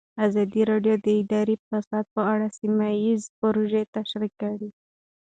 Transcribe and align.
ازادي 0.25 0.61
راډیو 0.71 0.95
د 1.05 1.07
اداري 1.21 1.55
فساد 1.67 2.05
په 2.15 2.21
اړه 2.33 2.47
سیمه 2.59 2.87
ییزې 3.03 3.27
پروژې 3.39 3.83
تشریح 3.95 4.33
کړې. 4.41 4.69